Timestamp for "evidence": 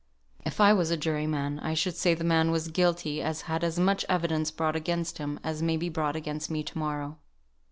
4.09-4.49